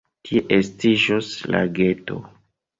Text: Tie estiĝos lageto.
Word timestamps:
Tie 0.29 0.41
estiĝos 0.57 1.31
lageto. 1.57 2.21